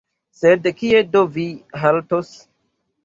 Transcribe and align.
sed 0.39 0.63
kie 0.79 0.99
do 1.13 1.21
vi 1.35 1.47
haltos? 1.83 2.29